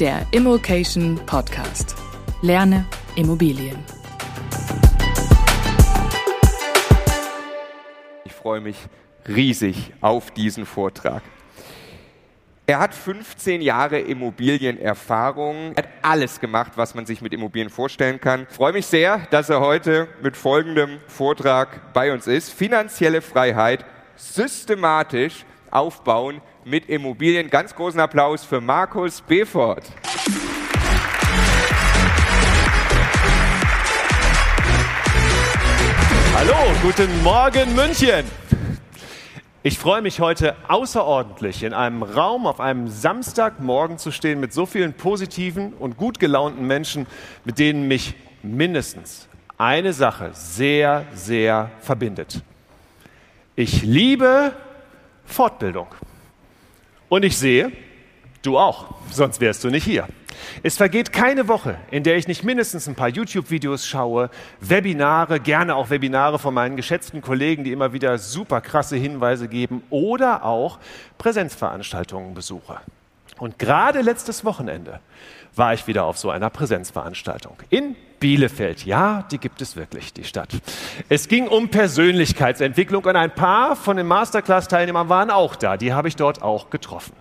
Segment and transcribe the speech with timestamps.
[0.00, 1.94] der Immokation Podcast.
[2.40, 3.76] Lerne Immobilien.
[8.24, 8.78] Ich freue mich
[9.28, 11.22] riesig auf diesen Vortrag.
[12.66, 18.46] Er hat 15 Jahre Immobilienerfahrung, hat alles gemacht, was man sich mit Immobilien vorstellen kann.
[18.48, 22.50] Ich freue mich sehr, dass er heute mit folgendem Vortrag bei uns ist.
[22.50, 23.84] Finanzielle Freiheit
[24.16, 27.50] systematisch aufbauen mit Immobilien.
[27.50, 29.84] Ganz großen Applaus für Markus Befort.
[36.34, 38.24] Hallo, guten Morgen München.
[39.62, 44.64] Ich freue mich heute außerordentlich, in einem Raum auf einem Samstagmorgen zu stehen mit so
[44.64, 47.06] vielen positiven und gut gelaunten Menschen,
[47.44, 52.42] mit denen mich mindestens eine Sache sehr, sehr verbindet.
[53.54, 54.52] Ich liebe
[55.26, 55.88] Fortbildung.
[57.10, 57.72] Und ich sehe,
[58.42, 60.06] du auch, sonst wärst du nicht hier.
[60.62, 65.74] Es vergeht keine Woche, in der ich nicht mindestens ein paar YouTube-Videos schaue, Webinare, gerne
[65.74, 70.78] auch Webinare von meinen geschätzten Kollegen, die immer wieder super krasse Hinweise geben oder auch
[71.18, 72.78] Präsenzveranstaltungen besuche.
[73.38, 75.00] Und gerade letztes Wochenende
[75.56, 78.84] war ich wieder auf so einer Präsenzveranstaltung in Bielefeld.
[78.84, 80.50] Ja, die gibt es wirklich, die Stadt.
[81.08, 85.78] Es ging um Persönlichkeitsentwicklung und ein paar von den Masterclass-Teilnehmern waren auch da.
[85.78, 87.14] Die habe ich dort auch getroffen.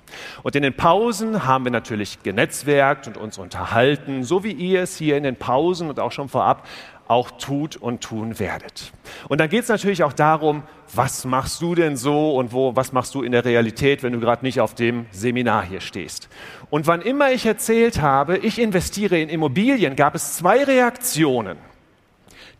[0.43, 4.97] Und in den Pausen haben wir natürlich genetzwerkt und uns unterhalten, so wie ihr es
[4.97, 6.67] hier in den Pausen und auch schon vorab
[7.09, 8.91] auch tut und tun werdet.
[9.29, 10.61] Und dann geht es natürlich auch darum,
[10.93, 14.19] was machst du denn so und wo, was machst du in der Realität, wenn du
[14.19, 16.29] gerade nicht auf dem Seminar hier stehst.
[16.69, 21.57] Und wann immer ich erzählt habe, ich investiere in Immobilien, gab es zwei Reaktionen.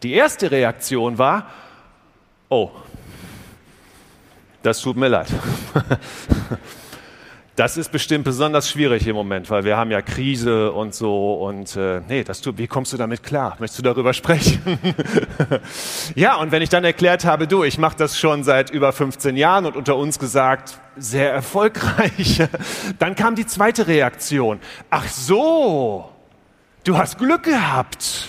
[0.01, 1.51] Die erste Reaktion war,
[2.49, 2.71] oh,
[4.63, 5.27] das tut mir leid.
[7.59, 11.75] Das ist bestimmt besonders schwierig im Moment, weil wir haben ja Krise und so und
[11.75, 13.57] äh, nee, das tut, wie kommst du damit klar?
[13.59, 14.61] Möchtest du darüber sprechen?
[16.15, 19.35] ja, und wenn ich dann erklärt habe, du, ich mache das schon seit über 15
[19.35, 22.41] Jahren und unter uns gesagt, sehr erfolgreich,
[22.97, 24.61] dann kam die zweite Reaktion.
[24.89, 26.09] Ach so,
[26.85, 28.27] du hast Glück gehabt.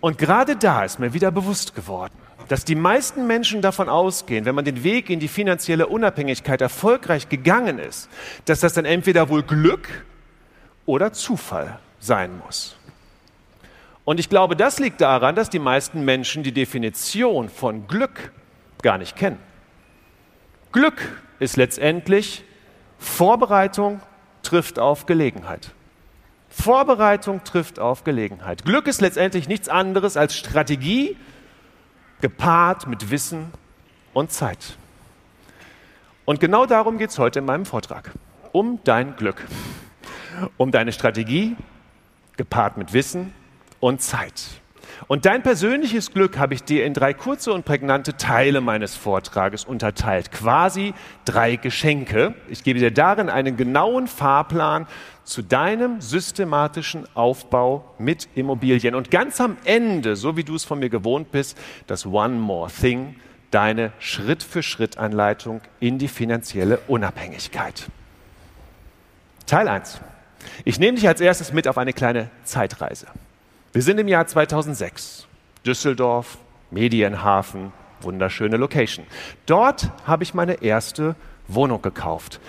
[0.00, 4.54] Und gerade da ist mir wieder bewusst geworden, dass die meisten Menschen davon ausgehen, wenn
[4.54, 8.08] man den Weg in die finanzielle Unabhängigkeit erfolgreich gegangen ist,
[8.44, 10.04] dass das dann entweder wohl Glück
[10.84, 12.76] oder Zufall sein muss.
[14.04, 18.30] Und ich glaube, das liegt daran, dass die meisten Menschen die Definition von Glück
[18.80, 19.38] gar nicht kennen.
[20.70, 21.02] Glück
[21.40, 22.44] ist letztendlich
[22.98, 24.00] Vorbereitung
[24.42, 25.72] trifft auf Gelegenheit.
[26.48, 28.64] Vorbereitung trifft auf Gelegenheit.
[28.64, 31.16] Glück ist letztendlich nichts anderes als Strategie,
[32.20, 33.52] gepaart mit Wissen
[34.14, 34.76] und Zeit.
[36.24, 38.12] Und genau darum geht es heute in meinem Vortrag.
[38.52, 39.44] Um dein Glück.
[40.56, 41.56] Um deine Strategie,
[42.36, 43.32] gepaart mit Wissen
[43.80, 44.60] und Zeit.
[45.08, 49.64] Und dein persönliches Glück habe ich dir in drei kurze und prägnante Teile meines Vortrages
[49.64, 50.32] unterteilt.
[50.32, 50.94] Quasi
[51.24, 52.34] drei Geschenke.
[52.48, 54.86] Ich gebe dir darin einen genauen Fahrplan
[55.26, 58.94] zu deinem systematischen Aufbau mit Immobilien.
[58.94, 62.70] Und ganz am Ende, so wie du es von mir gewohnt bist, das One More
[62.70, 63.16] Thing,
[63.50, 67.86] deine Schritt-für-Schritt-Anleitung in die finanzielle Unabhängigkeit.
[69.46, 70.00] Teil 1.
[70.64, 73.06] Ich nehme dich als erstes mit auf eine kleine Zeitreise.
[73.72, 75.26] Wir sind im Jahr 2006.
[75.66, 76.38] Düsseldorf,
[76.70, 79.06] Medienhafen, wunderschöne Location.
[79.46, 81.16] Dort habe ich meine erste
[81.48, 82.40] Wohnung gekauft.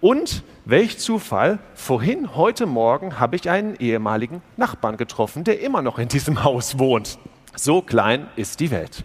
[0.00, 5.98] Und welch Zufall, vorhin, heute Morgen, habe ich einen ehemaligen Nachbarn getroffen, der immer noch
[5.98, 7.18] in diesem Haus wohnt.
[7.54, 9.04] So klein ist die Welt.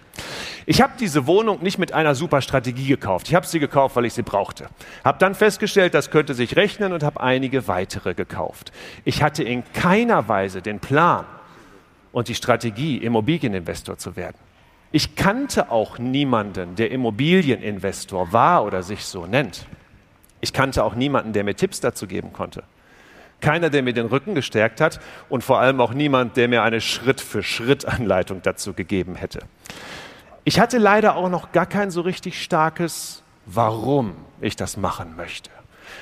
[0.68, 3.28] Ich habe diese Wohnung nicht mit einer super Strategie gekauft.
[3.28, 4.68] Ich habe sie gekauft, weil ich sie brauchte.
[5.04, 8.72] Habe dann festgestellt, das könnte sich rechnen und habe einige weitere gekauft.
[9.04, 11.26] Ich hatte in keiner Weise den Plan,
[12.16, 14.38] und die Strategie, Immobilieninvestor zu werden.
[14.94, 19.66] Ich kannte auch niemanden, der Immobilieninvestor war oder sich so nennt.
[20.46, 22.62] Ich kannte auch niemanden, der mir Tipps dazu geben konnte.
[23.42, 26.82] Keiner, der mir den Rücken gestärkt hat und vor allem auch niemand, der mir eine
[26.82, 29.40] Schritt-für-Schritt-Anleitung dazu gegeben hätte.
[30.44, 35.50] Ich hatte leider auch noch gar kein so richtig starkes Warum ich das machen möchte.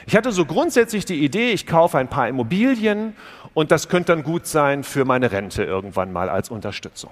[0.06, 3.16] Ich hatte so grundsätzlich die Idee, ich kaufe ein paar Immobilien
[3.54, 7.12] und das könnte dann gut sein für meine Rente irgendwann mal als Unterstützung.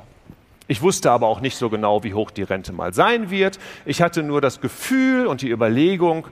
[0.71, 3.59] Ich wusste aber auch nicht so genau, wie hoch die Rente mal sein wird.
[3.85, 6.27] Ich hatte nur das Gefühl und die Überlegung,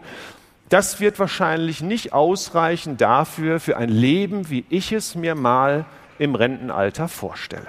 [0.69, 5.85] das wird wahrscheinlich nicht ausreichen dafür, für ein Leben, wie ich es mir mal
[6.19, 7.67] im Rentenalter vorstelle.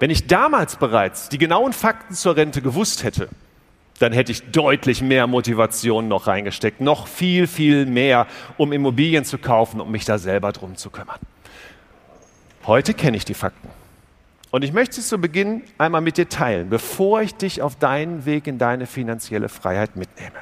[0.00, 3.28] Wenn ich damals bereits die genauen Fakten zur Rente gewusst hätte,
[4.00, 8.26] dann hätte ich deutlich mehr Motivation noch reingesteckt, noch viel, viel mehr,
[8.56, 11.20] um Immobilien zu kaufen um mich da selber drum zu kümmern.
[12.66, 13.68] Heute kenne ich die Fakten.
[14.50, 18.26] Und ich möchte es zu Beginn einmal mit dir teilen, bevor ich dich auf deinen
[18.26, 20.36] Weg in deine finanzielle Freiheit mitnehme.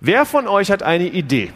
[0.00, 1.50] Wer von euch hat eine Idee,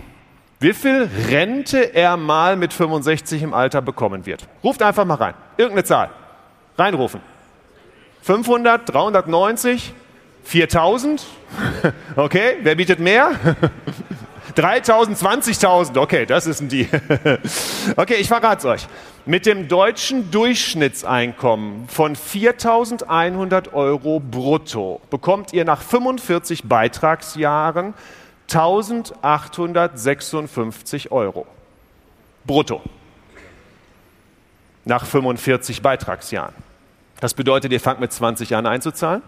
[0.61, 4.49] wie viel Rente er mal mit 65 im Alter bekommen wird?
[4.65, 5.35] Ruft einfach mal rein.
[5.57, 6.11] Irgendeine Zahl.
[6.79, 7.21] Reinrufen.
[8.23, 9.93] 500, 390,
[10.45, 11.27] 4000?
[12.17, 13.33] Okay, wer bietet mehr?
[14.55, 15.99] 3000, 20.000.
[15.99, 16.89] Okay, das ist ein Deal.
[17.97, 18.89] Okay, ich verrate es euch.
[19.27, 27.95] Mit dem deutschen Durchschnittseinkommen von 4.100 Euro brutto bekommt ihr nach 45 Beitragsjahren
[28.51, 31.47] 1.856 Euro.
[32.45, 32.83] Brutto.
[34.85, 36.55] Nach 45 Beitragsjahren.
[37.21, 39.23] Das bedeutet, ihr fangt mit 20 Jahren einzuzahlen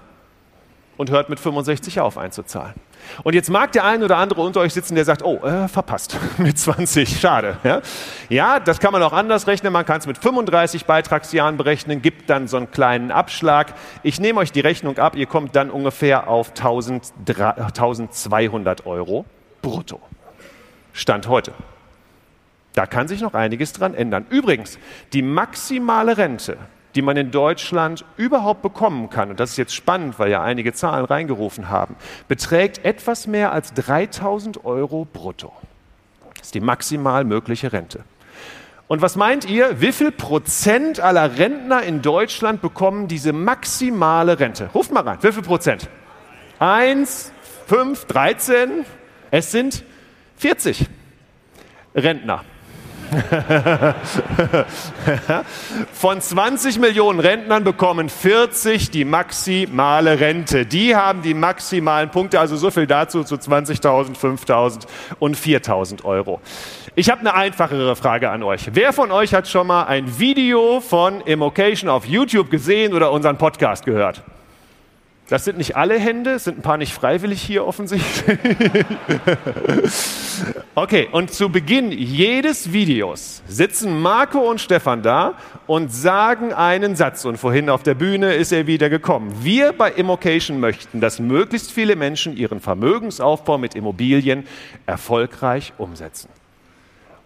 [0.96, 2.74] und hört mit 65 auf einzuzahlen.
[3.24, 6.16] Und jetzt mag der ein oder andere unter euch sitzen, der sagt, oh, äh, verpasst,
[6.38, 7.56] mit 20, schade.
[7.64, 7.82] Ja?
[8.28, 12.30] ja, das kann man auch anders rechnen, man kann es mit 35 Beitragsjahren berechnen, gibt
[12.30, 13.74] dann so einen kleinen Abschlag.
[14.02, 19.24] Ich nehme euch die Rechnung ab, ihr kommt dann ungefähr auf 1200 Euro
[19.60, 20.00] brutto.
[20.92, 21.52] Stand heute.
[22.74, 24.26] Da kann sich noch einiges dran ändern.
[24.30, 24.78] Übrigens,
[25.12, 26.56] die maximale Rente
[26.94, 30.72] die man in Deutschland überhaupt bekommen kann, und das ist jetzt spannend, weil ja einige
[30.72, 31.96] Zahlen reingerufen haben,
[32.28, 35.52] beträgt etwas mehr als 3000 Euro brutto.
[36.36, 38.04] Das ist die maximal mögliche Rente.
[38.88, 44.68] Und was meint ihr, wie viel Prozent aller Rentner in Deutschland bekommen diese maximale Rente?
[44.74, 45.88] Ruft mal rein, wie viel Prozent?
[46.58, 47.32] Eins,
[47.66, 48.84] fünf, dreizehn?
[49.30, 49.82] Es sind
[50.36, 50.86] 40
[51.94, 52.44] Rentner.
[55.92, 60.64] Von 20 Millionen Rentnern bekommen 40 die maximale Rente.
[60.64, 64.86] Die haben die maximalen Punkte, also so viel dazu zu 20.000, 5.000
[65.18, 66.40] und 4.000 Euro.
[66.94, 68.70] Ich habe eine einfachere Frage an euch.
[68.72, 73.38] Wer von euch hat schon mal ein Video von Immocation auf YouTube gesehen oder unseren
[73.38, 74.22] Podcast gehört?
[75.32, 78.36] Das sind nicht alle Hände, sind ein paar nicht freiwillig hier offensichtlich.
[80.74, 87.24] okay, und zu Beginn jedes Videos sitzen Marco und Stefan da und sagen einen Satz.
[87.24, 89.34] Und vorhin auf der Bühne ist er wieder gekommen.
[89.40, 94.46] Wir bei Immocation möchten, dass möglichst viele Menschen ihren Vermögensaufbau mit Immobilien
[94.84, 96.28] erfolgreich umsetzen.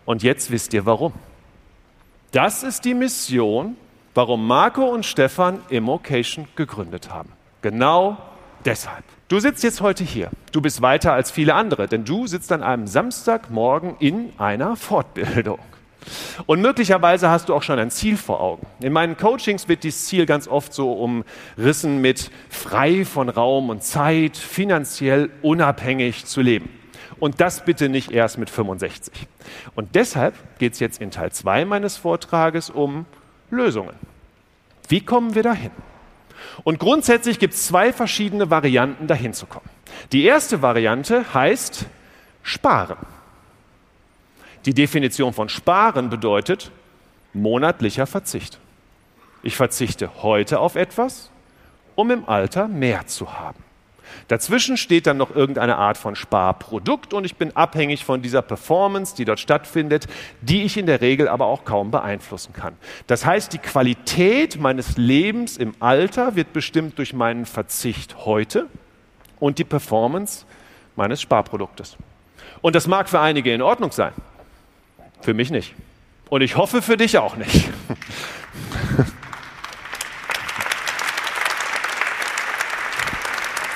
[0.04, 1.12] Und jetzt wisst ihr warum.
[2.30, 3.76] Das ist die Mission,
[4.14, 7.35] warum Marco und Stefan Immocation gegründet haben.
[7.66, 8.16] Genau
[8.64, 9.02] deshalb.
[9.26, 10.30] Du sitzt jetzt heute hier.
[10.52, 15.58] Du bist weiter als viele andere, denn du sitzt an einem Samstagmorgen in einer Fortbildung.
[16.46, 18.64] Und möglicherweise hast du auch schon ein Ziel vor Augen.
[18.78, 23.82] In meinen Coachings wird dieses Ziel ganz oft so umrissen mit frei von Raum und
[23.82, 26.68] Zeit, finanziell unabhängig zu leben.
[27.18, 29.12] Und das bitte nicht erst mit 65.
[29.74, 33.06] Und deshalb geht es jetzt in Teil 2 meines Vortrages um
[33.50, 33.96] Lösungen.
[34.86, 35.72] Wie kommen wir dahin?
[36.64, 39.68] Und grundsätzlich gibt es zwei verschiedene Varianten, dahin zu kommen.
[40.12, 41.86] Die erste Variante heißt
[42.42, 42.98] Sparen.
[44.64, 46.70] Die Definition von Sparen bedeutet
[47.32, 48.58] monatlicher Verzicht.
[49.42, 51.30] Ich verzichte heute auf etwas,
[51.94, 53.65] um im Alter mehr zu haben.
[54.28, 59.14] Dazwischen steht dann noch irgendeine Art von Sparprodukt und ich bin abhängig von dieser Performance,
[59.14, 60.06] die dort stattfindet,
[60.40, 62.74] die ich in der Regel aber auch kaum beeinflussen kann.
[63.06, 68.66] Das heißt, die Qualität meines Lebens im Alter wird bestimmt durch meinen Verzicht heute
[69.38, 70.44] und die Performance
[70.96, 71.96] meines Sparproduktes.
[72.62, 74.12] Und das mag für einige in Ordnung sein,
[75.20, 75.74] für mich nicht.
[76.28, 77.70] Und ich hoffe für dich auch nicht.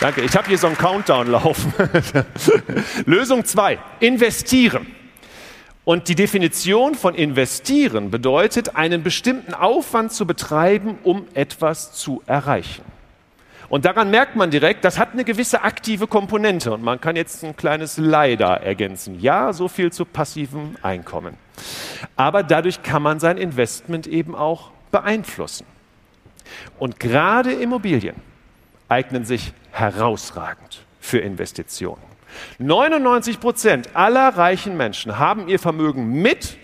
[0.01, 0.23] Danke.
[0.23, 1.75] Ich habe hier so einen Countdown laufen.
[3.05, 3.79] Lösung 2.
[4.01, 4.87] Investieren.
[5.85, 12.83] Und die Definition von investieren bedeutet, einen bestimmten Aufwand zu betreiben, um etwas zu erreichen.
[13.69, 16.73] Und daran merkt man direkt, das hat eine gewisse aktive Komponente.
[16.73, 19.21] Und man kann jetzt ein kleines Leider ergänzen.
[19.21, 21.35] Ja, so viel zu passivem Einkommen.
[22.17, 25.67] Aber dadurch kann man sein Investment eben auch beeinflussen.
[26.79, 28.17] Und gerade Immobilien
[28.89, 32.03] eignen sich herausragend für Investitionen.
[32.59, 36.57] 99 Prozent aller reichen Menschen haben ihr Vermögen mit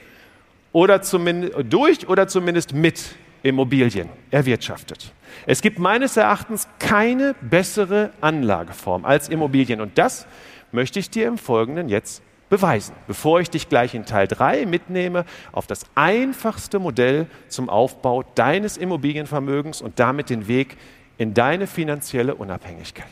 [0.72, 5.12] oder zumindest durch oder zumindest mit Immobilien erwirtschaftet.
[5.46, 10.26] Es gibt meines Erachtens keine bessere Anlageform als Immobilien und das
[10.72, 15.24] möchte ich dir im Folgenden jetzt beweisen, bevor ich dich gleich in Teil 3 mitnehme
[15.52, 20.76] auf das einfachste Modell zum Aufbau deines Immobilienvermögens und damit den Weg
[21.18, 23.06] in deine finanzielle Unabhängigkeit.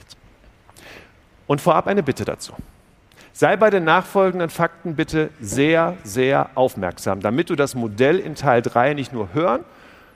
[1.47, 2.55] Und vorab eine Bitte dazu.
[3.33, 8.63] Sei bei den nachfolgenden Fakten bitte sehr, sehr aufmerksam, damit du das Modell in Teil
[8.63, 9.65] 3 nicht nur hören,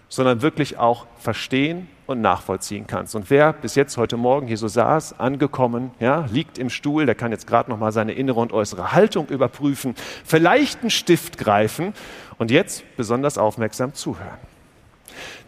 [0.09, 3.15] sondern wirklich auch verstehen und nachvollziehen kannst.
[3.15, 7.15] Und wer bis jetzt heute Morgen hier so saß, angekommen, ja, liegt im Stuhl, der
[7.15, 11.93] kann jetzt gerade noch mal seine innere und äußere Haltung überprüfen, vielleicht einen Stift greifen
[12.39, 14.39] und jetzt besonders aufmerksam zuhören.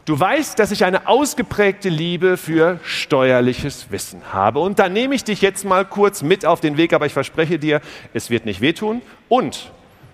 [0.05, 4.61] Du weißt, dass ich eine ausgeprägte Liebe für steuerliches Wissen habe.
[4.61, 7.59] Und da nehme ich dich jetzt mal kurz mit auf den Weg, aber ich verspreche
[7.59, 7.81] dir,
[8.15, 9.03] es wird nicht wehtun.
[9.29, 9.71] Und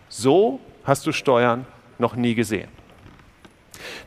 [0.08, 1.66] so hast du Steuern
[1.98, 2.68] noch nie gesehen.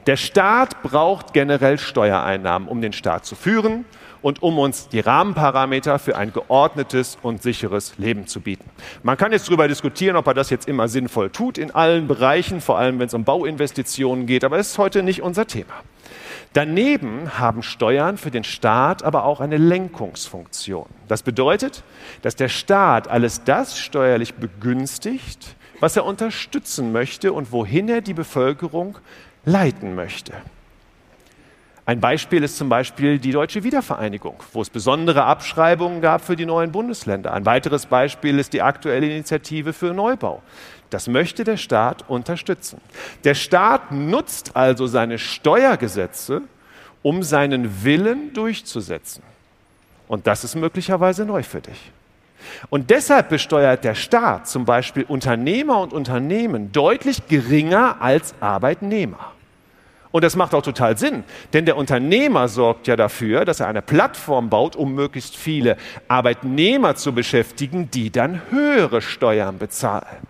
[0.05, 3.85] Der Staat braucht generell Steuereinnahmen, um den Staat zu führen
[4.21, 8.69] und um uns die Rahmenparameter für ein geordnetes und sicheres Leben zu bieten.
[9.03, 12.61] Man kann jetzt darüber diskutieren, ob er das jetzt immer sinnvoll tut in allen Bereichen,
[12.61, 15.73] vor allem wenn es um Bauinvestitionen geht, aber es ist heute nicht unser Thema.
[16.53, 20.87] Daneben haben Steuern für den Staat aber auch eine Lenkungsfunktion.
[21.07, 21.83] Das bedeutet,
[22.23, 28.15] dass der Staat alles das steuerlich begünstigt, was er unterstützen möchte und wohin er die
[28.15, 28.97] Bevölkerung
[29.45, 30.33] leiten möchte.
[31.89, 36.45] Ein Beispiel ist zum Beispiel die deutsche Wiedervereinigung, wo es besondere Abschreibungen gab für die
[36.45, 37.33] neuen Bundesländer.
[37.33, 40.43] Ein weiteres Beispiel ist die aktuelle Initiative für Neubau.
[40.91, 42.79] Das möchte der Staat unterstützen.
[43.23, 46.43] Der Staat nutzt also seine Steuergesetze,
[47.01, 49.23] um seinen Willen durchzusetzen.
[50.07, 51.91] Und das ist möglicherweise neu für dich.
[52.69, 59.31] Und deshalb besteuert der Staat zum Beispiel Unternehmer und Unternehmen deutlich geringer als Arbeitnehmer.
[60.11, 61.23] Und das macht auch total Sinn,
[61.53, 66.95] denn der Unternehmer sorgt ja dafür, dass er eine Plattform baut, um möglichst viele Arbeitnehmer
[66.95, 70.27] zu beschäftigen, die dann höhere Steuern bezahlen.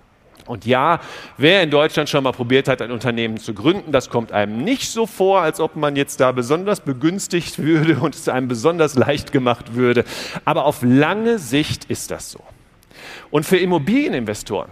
[0.50, 1.00] Und ja,
[1.38, 4.90] wer in Deutschland schon mal probiert hat, ein Unternehmen zu gründen, das kommt einem nicht
[4.90, 9.32] so vor, als ob man jetzt da besonders begünstigt würde und es einem besonders leicht
[9.32, 10.04] gemacht würde.
[10.46, 12.40] Aber auf lange Sicht ist das so.
[13.30, 14.72] Und für Immobilieninvestoren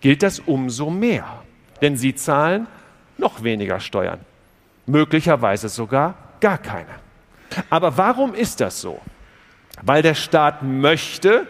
[0.00, 1.42] gilt das umso mehr,
[1.80, 2.66] denn sie zahlen
[3.18, 4.20] noch weniger Steuern
[4.88, 6.86] möglicherweise sogar gar keine.
[7.70, 9.00] Aber warum ist das so?
[9.82, 11.46] Weil der Staat möchte,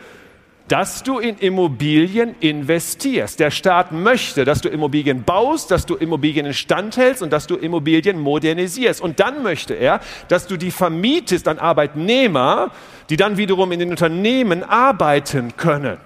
[0.67, 3.41] dass du in Immobilien investierst.
[3.41, 7.57] Der Staat möchte, dass du Immobilien baust, dass du Immobilien instand hältst und dass du
[7.57, 9.01] Immobilien modernisierst.
[9.01, 12.71] Und dann möchte er, dass du die vermietest an Arbeitnehmer,
[13.09, 15.97] die dann wiederum in den Unternehmen arbeiten können.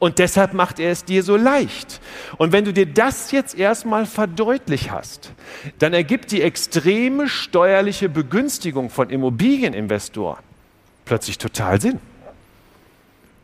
[0.00, 2.00] Und deshalb macht er es dir so leicht.
[2.38, 5.32] Und wenn du dir das jetzt erstmal verdeutlicht hast,
[5.78, 10.42] dann ergibt die extreme steuerliche Begünstigung von Immobilieninvestoren
[11.04, 11.98] plötzlich total Sinn.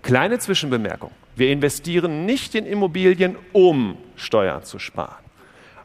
[0.02, 1.10] Kleine Zwischenbemerkung.
[1.34, 5.22] Wir investieren nicht in Immobilien, um Steuern zu sparen.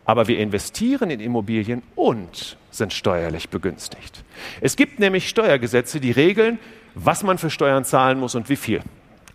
[0.06, 4.24] Aber wir investieren in Immobilien und sind steuerlich begünstigt.
[4.62, 6.60] Es gibt nämlich Steuergesetze, die regeln,
[6.96, 8.82] was man für Steuern zahlen muss und wie viel.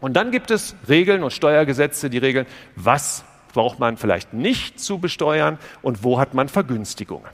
[0.00, 4.98] Und dann gibt es Regeln und Steuergesetze, die regeln, was braucht man vielleicht nicht zu
[4.98, 7.30] besteuern und wo hat man Vergünstigungen.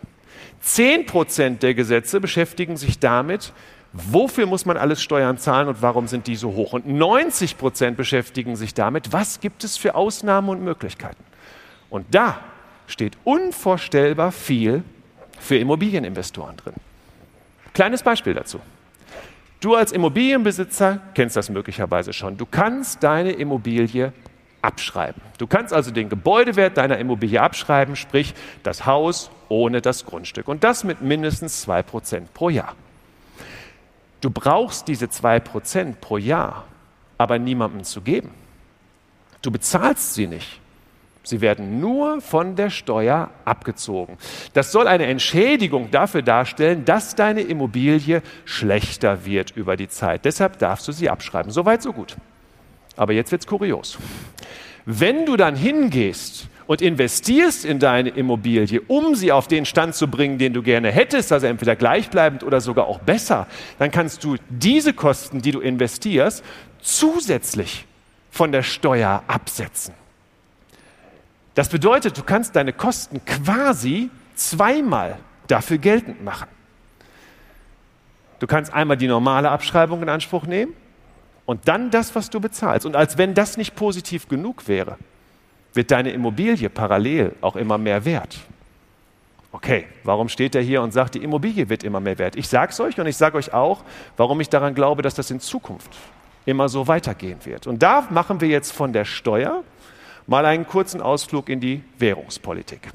[0.60, 3.52] Zehn Prozent der Gesetze beschäftigen sich damit,
[3.92, 6.72] wofür muss man alles Steuern zahlen und warum sind die so hoch.
[6.72, 11.22] Und 90 Prozent beschäftigen sich damit, was gibt es für Ausnahmen und Möglichkeiten.
[11.90, 12.38] Und da
[12.86, 14.84] steht unvorstellbar viel
[15.40, 16.74] für Immobilieninvestoren drin.
[17.74, 18.60] Kleines Beispiel dazu.
[19.62, 22.36] Du als Immobilienbesitzer kennst das möglicherweise schon.
[22.36, 24.12] Du kannst deine Immobilie
[24.60, 25.22] abschreiben.
[25.38, 30.48] Du kannst also den Gebäudewert deiner Immobilie abschreiben, sprich das Haus ohne das Grundstück.
[30.48, 32.74] Und das mit mindestens 2% pro Jahr.
[34.20, 36.64] Du brauchst diese 2% pro Jahr
[37.22, 38.30] aber niemandem zu geben.
[39.42, 40.60] Du bezahlst sie nicht.
[41.24, 44.18] Sie werden nur von der Steuer abgezogen.
[44.54, 50.24] Das soll eine Entschädigung dafür darstellen, dass deine Immobilie schlechter wird über die Zeit.
[50.24, 51.52] Deshalb darfst du sie abschreiben.
[51.52, 52.16] Soweit, so gut.
[52.96, 53.98] Aber jetzt wird es kurios.
[54.84, 60.08] Wenn du dann hingehst und investierst in deine Immobilie, um sie auf den Stand zu
[60.08, 63.46] bringen, den du gerne hättest, also entweder gleichbleibend oder sogar auch besser,
[63.78, 66.42] dann kannst du diese Kosten, die du investierst,
[66.80, 67.86] zusätzlich
[68.30, 69.94] von der Steuer absetzen.
[71.54, 76.48] Das bedeutet, du kannst deine Kosten quasi zweimal dafür geltend machen.
[78.38, 80.74] Du kannst einmal die normale Abschreibung in Anspruch nehmen
[81.46, 82.86] und dann das, was du bezahlst.
[82.86, 84.96] Und als wenn das nicht positiv genug wäre,
[85.74, 88.38] wird deine Immobilie parallel auch immer mehr wert.
[89.52, 92.36] Okay, warum steht er hier und sagt, die Immobilie wird immer mehr wert?
[92.36, 93.84] Ich sage es euch und ich sage euch auch,
[94.16, 95.90] warum ich daran glaube, dass das in Zukunft
[96.46, 97.66] immer so weitergehen wird.
[97.66, 99.62] Und da machen wir jetzt von der Steuer
[100.26, 102.90] mal einen kurzen Ausflug in die Währungspolitik.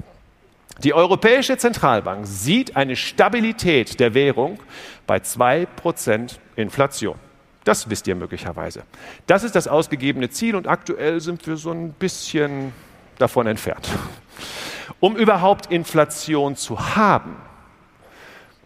[0.84, 4.60] Die Europäische Zentralbank sieht eine Stabilität der Währung
[5.06, 7.16] bei 2% Inflation.
[7.64, 8.84] Das wisst ihr möglicherweise.
[9.26, 12.72] Das ist das ausgegebene Ziel und aktuell sind wir so ein bisschen
[13.18, 13.88] davon entfernt.
[15.00, 17.36] Um überhaupt Inflation zu haben,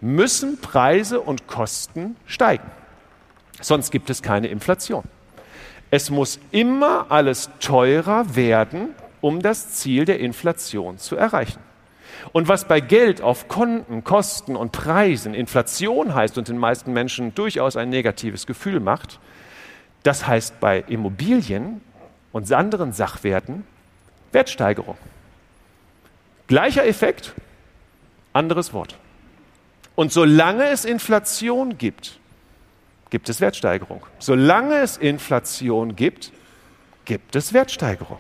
[0.01, 2.71] müssen Preise und Kosten steigen.
[3.61, 5.05] Sonst gibt es keine Inflation.
[5.93, 11.61] Es muss immer alles teurer werden, um das Ziel der Inflation zu erreichen.
[12.33, 17.35] Und was bei Geld auf Konten, Kosten und Preisen Inflation heißt und den meisten Menschen
[17.35, 19.21] durchaus ein negatives Gefühl macht,
[20.03, 21.83] das heißt bei Immobilien
[22.33, 23.67] und anderen Sachwerten
[24.33, 24.97] Wertsteigerung.
[26.47, 27.35] Gleicher Effekt,
[28.33, 28.97] anderes Wort.
[29.95, 32.19] Und solange es Inflation gibt,
[33.13, 34.01] gibt es Wertsteigerung.
[34.19, 36.33] Solange es Inflation gibt,
[37.05, 38.17] gibt es Wertsteigerung.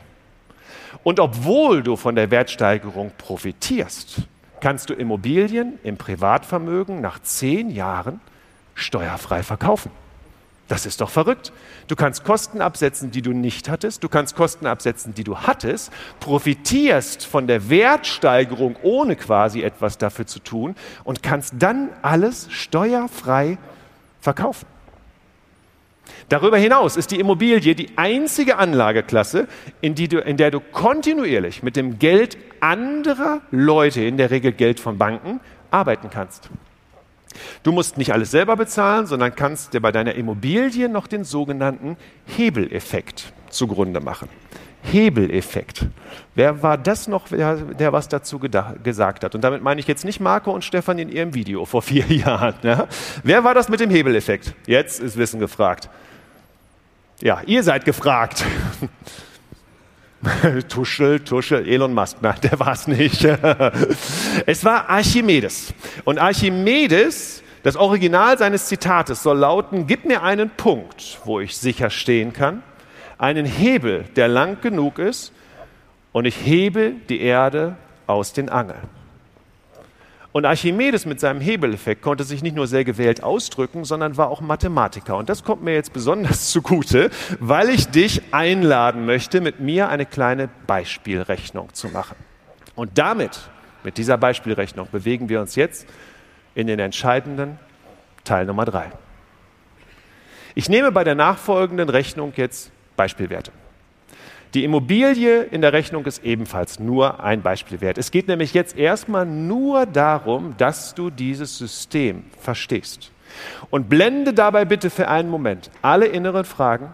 [1.02, 4.18] Und obwohl du von der Wertsteigerung profitierst,
[4.61, 8.20] kannst du Immobilien im Privatvermögen nach zehn Jahren
[8.75, 9.90] steuerfrei verkaufen.
[10.68, 11.52] Das ist doch verrückt.
[11.88, 14.04] Du kannst Kosten absetzen, die du nicht hattest.
[14.04, 15.90] Du kannst Kosten absetzen, die du hattest.
[16.20, 20.76] Profitierst von der Wertsteigerung, ohne quasi etwas dafür zu tun.
[21.02, 23.56] Und kannst dann alles steuerfrei
[24.20, 24.71] verkaufen.
[26.28, 29.48] Darüber hinaus ist die Immobilie die einzige Anlageklasse,
[29.80, 34.80] in, du, in, der du kontinuierlich mit dem Geld anderer Leute, in der Regel Geld
[34.80, 36.50] von Banken, arbeiten kannst.
[37.62, 41.96] Du musst nicht alles selber bezahlen, sondern kannst dir bei deiner Immobilie noch den sogenannten
[42.26, 44.28] Hebeleffekt zugrunde machen.
[44.82, 45.86] Hebeleffekt.
[46.34, 49.34] Wer war das noch, der, der was dazu gesagt hat?
[49.34, 52.54] Und damit meine ich jetzt nicht Marco und Stefan in ihrem Video vor vier Jahren.
[52.62, 52.88] Ja?
[53.22, 54.54] Wer war das mit dem Hebeleffekt?
[54.66, 55.88] Jetzt ist Wissen gefragt.
[57.22, 58.44] Ja, ihr seid gefragt.
[60.68, 63.24] Tuschel, Tuschel, Elon Musk, na, der war es nicht.
[64.46, 65.72] es war Archimedes.
[66.04, 71.90] Und Archimedes, das Original seines Zitates soll lauten, gib mir einen Punkt, wo ich sicher
[71.90, 72.64] stehen kann,
[73.18, 75.32] einen Hebel, der lang genug ist,
[76.10, 77.76] und ich hebe die Erde
[78.08, 79.01] aus den Angeln.
[80.33, 84.40] Und Archimedes mit seinem Hebeleffekt konnte sich nicht nur sehr gewählt ausdrücken, sondern war auch
[84.40, 85.16] Mathematiker.
[85.18, 90.07] Und das kommt mir jetzt besonders zugute, weil ich dich einladen möchte, mit mir eine
[90.07, 92.16] kleine Beispielrechnung zu machen.
[92.75, 93.38] Und damit,
[93.85, 95.87] mit dieser Beispielrechnung, bewegen wir uns jetzt
[96.55, 97.59] in den entscheidenden
[98.25, 98.90] Teil Nummer drei.
[100.55, 103.53] Ich nehme bei der nachfolgenden Rechnung jetzt Beispielwerte.
[104.54, 107.96] Die Immobilie in der Rechnung ist ebenfalls nur ein Beispiel wert.
[107.96, 113.10] Es geht nämlich jetzt erstmal nur darum, dass du dieses System verstehst.
[113.70, 116.92] Und blende dabei bitte für einen Moment alle inneren Fragen,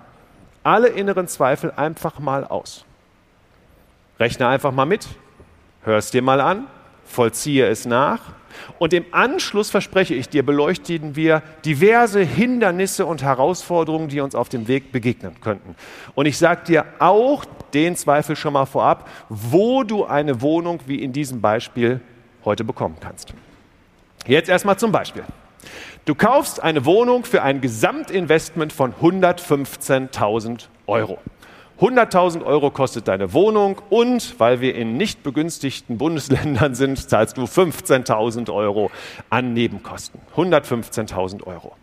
[0.63, 2.85] alle inneren Zweifel einfach mal aus.
[4.21, 5.09] Rechne einfach mal mit,
[5.83, 6.67] hör es dir mal an,
[7.05, 8.21] vollziehe es nach
[8.79, 14.49] und im Anschluss verspreche ich dir, beleuchten wir diverse Hindernisse und Herausforderungen, die uns auf
[14.49, 15.75] dem Weg begegnen könnten.
[16.15, 17.45] Und ich sage dir auch
[17.75, 22.01] den Zweifel schon mal vorab, wo du eine Wohnung wie in diesem Beispiel
[22.45, 23.35] heute bekommen kannst.
[24.27, 25.25] Jetzt erstmal zum Beispiel.
[26.05, 31.19] Du kaufst eine Wohnung für ein Gesamtinvestment von 115.000 Euro.
[31.81, 37.45] 100.000 Euro kostet deine Wohnung und weil wir in nicht begünstigten Bundesländern sind, zahlst du
[37.45, 38.91] 15.000 Euro
[39.31, 40.21] an Nebenkosten.
[40.35, 41.77] 115.000 Euro.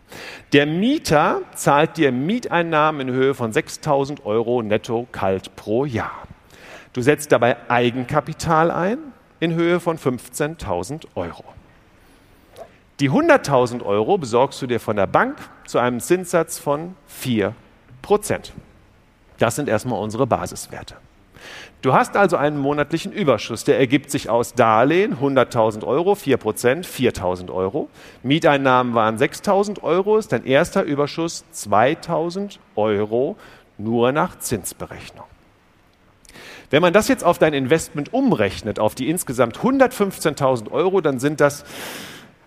[0.52, 6.26] Der Mieter zahlt dir Mieteinnahmen in Höhe von 6.000 Euro netto kalt pro Jahr.
[6.92, 8.98] Du setzt dabei Eigenkapital ein
[9.40, 11.44] in Höhe von 15.000 Euro.
[13.00, 17.54] Die 100.000 Euro besorgst du dir von der Bank zu einem Zinssatz von 4
[18.02, 18.52] Prozent.
[19.38, 20.96] Das sind erstmal unsere Basiswerte.
[21.82, 26.86] Du hast also einen monatlichen Überschuss, der ergibt sich aus Darlehen 100.000 Euro, 4 Prozent,
[26.86, 27.88] 4.000 Euro.
[28.22, 33.36] Mieteinnahmen waren 6.000 Euro, ist dein erster Überschuss 2.000 Euro
[33.78, 35.26] nur nach Zinsberechnung.
[36.70, 41.40] Wenn man das jetzt auf dein Investment umrechnet, auf die insgesamt 115.000 Euro, dann sind
[41.40, 41.64] das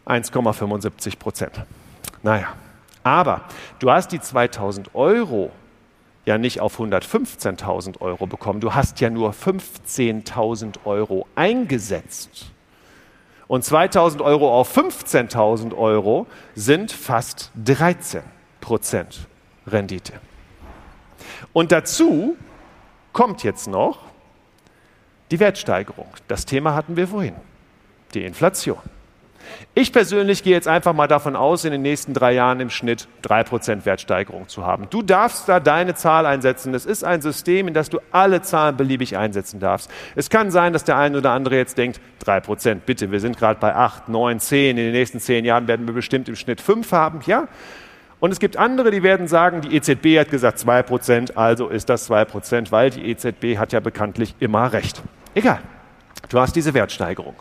[0.05, 1.63] 1,75 Prozent.
[2.23, 2.47] Naja,
[3.03, 3.43] aber
[3.79, 5.51] du hast die 2.000 Euro
[6.25, 8.59] ja nicht auf 115.000 Euro bekommen.
[8.59, 12.51] Du hast ja nur 15.000 Euro eingesetzt.
[13.47, 18.21] Und 2.000 Euro auf 15.000 Euro sind fast 13
[18.61, 19.27] Prozent
[19.65, 20.13] Rendite.
[21.51, 22.37] Und dazu
[23.11, 23.99] kommt jetzt noch
[25.31, 26.07] die Wertsteigerung.
[26.27, 27.35] Das Thema hatten wir vorhin,
[28.13, 28.77] die Inflation.
[29.73, 33.07] Ich persönlich gehe jetzt einfach mal davon aus, in den nächsten drei Jahren im Schnitt
[33.21, 34.87] drei Prozent Wertsteigerung zu haben.
[34.89, 36.73] Du darfst da deine Zahl einsetzen.
[36.73, 39.89] Es ist ein System, in das du alle Zahlen beliebig einsetzen darfst.
[40.15, 43.37] Es kann sein, dass der eine oder andere jetzt denkt, drei Prozent, bitte, wir sind
[43.37, 44.77] gerade bei acht, neun, zehn.
[44.77, 47.21] In den nächsten zehn Jahren werden wir bestimmt im Schnitt fünf haben.
[47.25, 47.47] Ja,
[48.19, 52.09] Und es gibt andere, die werden sagen, die EZB hat gesagt 2%, also ist das
[52.09, 55.01] 2%, weil die EZB hat ja bekanntlich immer recht.
[55.35, 55.59] Egal,
[56.27, 57.35] du hast diese Wertsteigerung.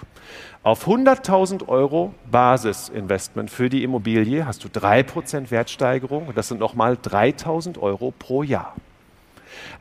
[0.69, 7.79] Auf 100.000 Euro Basisinvestment für die Immobilie hast du 3% Wertsteigerung das sind nochmal 3.000
[7.79, 8.77] Euro pro Jahr.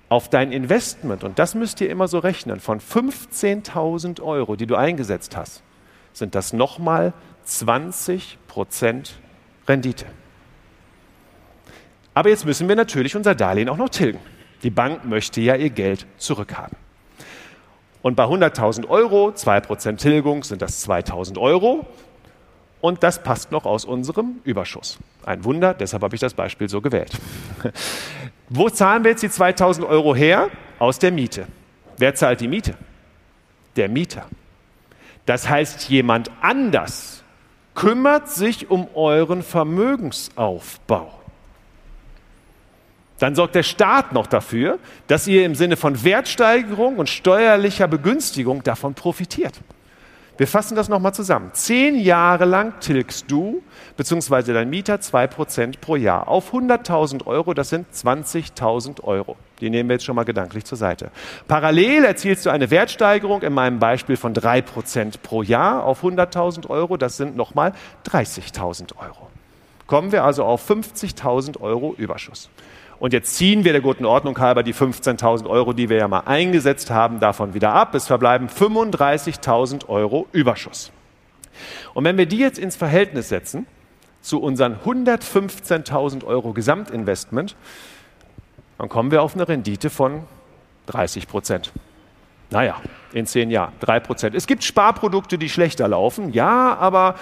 [0.08, 4.78] Auf dein Investment, und das müsst ihr immer so rechnen, von 15.000 Euro, die du
[4.78, 5.62] eingesetzt hast,
[6.13, 7.12] sind das nochmal
[7.45, 8.38] 20%
[9.67, 10.06] Rendite.
[12.13, 14.21] Aber jetzt müssen wir natürlich unser Darlehen auch noch tilgen.
[14.63, 16.87] Die Bank möchte ja ihr Geld zurückhaben.
[18.07, 21.85] Und bei 100.000 Euro, 2% Tilgung, sind das 2.000 Euro.
[22.79, 24.97] Und das passt noch aus unserem Überschuss.
[25.25, 27.11] Ein Wunder, deshalb habe ich das Beispiel so gewählt.
[28.49, 30.49] Wo zahlen wir jetzt die 2.000 Euro her?
[30.79, 31.47] Aus der Miete.
[31.97, 32.75] Wer zahlt die Miete?
[33.75, 34.23] Der Mieter.
[35.25, 37.25] Das heißt, jemand anders
[37.75, 41.11] kümmert sich um euren Vermögensaufbau
[43.19, 48.63] dann sorgt der Staat noch dafür, dass ihr im Sinne von Wertsteigerung und steuerlicher Begünstigung
[48.63, 49.56] davon profitiert.
[50.38, 51.49] Wir fassen das nochmal zusammen.
[51.53, 53.63] Zehn Jahre lang tilgst du
[53.97, 54.53] bzw.
[54.53, 59.36] dein Mieter 2% pro Jahr auf 100.000 Euro, das sind 20.000 Euro.
[59.60, 61.10] Die nehmen wir jetzt schon mal gedanklich zur Seite.
[61.47, 66.97] Parallel erzielst du eine Wertsteigerung in meinem Beispiel von 3% pro Jahr auf 100.000 Euro,
[66.97, 67.73] das sind nochmal
[68.06, 69.30] 30.000 Euro.
[69.88, 72.49] Kommen wir also auf 50.000 Euro Überschuss.
[72.99, 76.21] Und jetzt ziehen wir der guten Ordnung halber die 15.000 Euro, die wir ja mal
[76.21, 77.93] eingesetzt haben, davon wieder ab.
[77.93, 80.91] Es verbleiben 35.000 Euro Überschuss.
[81.93, 83.67] Und wenn wir die jetzt ins Verhältnis setzen
[84.21, 87.55] zu unseren 115.000 Euro Gesamtinvestment,
[88.77, 90.23] dann kommen wir auf eine Rendite von
[90.88, 91.71] 30 Prozent.
[92.49, 92.81] Naja,
[93.13, 94.33] in zehn Jahren, drei Prozent.
[94.33, 97.15] Es gibt Sparprodukte, die schlechter laufen, ja, aber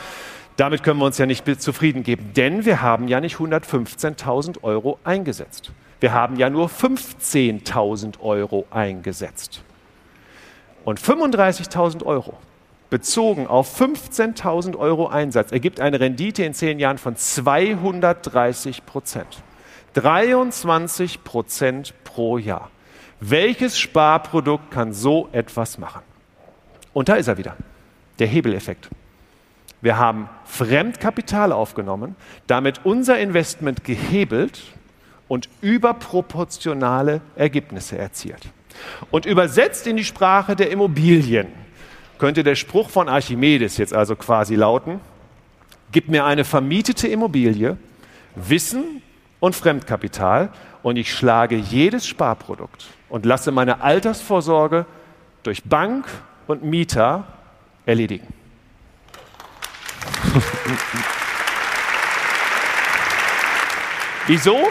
[0.57, 4.99] damit können wir uns ja nicht zufrieden geben, denn wir haben ja nicht 115.000 Euro
[5.03, 5.71] eingesetzt.
[5.99, 9.63] Wir haben ja nur 15.000 Euro eingesetzt.
[10.83, 12.37] Und 35.000 Euro
[12.89, 19.43] bezogen auf 15.000 Euro Einsatz ergibt eine Rendite in zehn Jahren von 230 Prozent.
[19.93, 22.69] 23 Prozent pro Jahr.
[23.19, 26.01] Welches Sparprodukt kann so etwas machen?
[26.93, 27.55] Und da ist er wieder,
[28.19, 28.89] der Hebeleffekt.
[29.81, 32.15] Wir haben Fremdkapital aufgenommen,
[32.47, 34.61] damit unser Investment gehebelt
[35.27, 38.49] und überproportionale Ergebnisse erzielt.
[39.11, 41.47] Und übersetzt in die Sprache der Immobilien
[42.17, 44.99] könnte der Spruch von Archimedes jetzt also quasi lauten,
[45.91, 47.77] gib mir eine vermietete Immobilie,
[48.35, 49.01] Wissen
[49.39, 50.49] und Fremdkapital
[50.83, 54.85] und ich schlage jedes Sparprodukt und lasse meine Altersvorsorge
[55.43, 56.05] durch Bank
[56.47, 57.25] und Mieter
[57.85, 58.27] erledigen.
[64.27, 64.67] Wieso?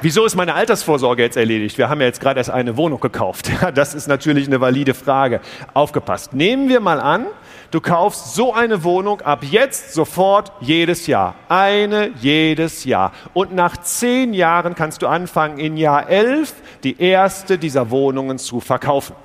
[0.00, 1.76] Wieso ist meine Altersvorsorge jetzt erledigt?
[1.76, 3.50] Wir haben ja jetzt gerade erst eine Wohnung gekauft.
[3.60, 5.40] Ja, das ist natürlich eine valide Frage.
[5.74, 6.32] Aufgepasst.
[6.32, 7.26] Nehmen wir mal an,
[7.72, 11.34] du kaufst so eine Wohnung ab jetzt sofort jedes Jahr.
[11.48, 13.10] Eine jedes Jahr.
[13.34, 18.60] Und nach zehn Jahren kannst du anfangen, in Jahr elf die erste dieser Wohnungen zu
[18.60, 19.16] verkaufen